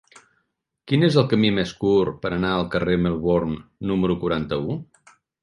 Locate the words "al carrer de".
2.55-3.03